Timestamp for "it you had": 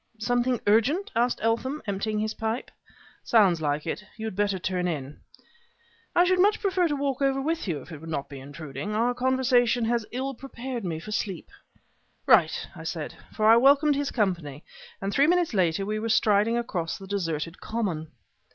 3.85-4.35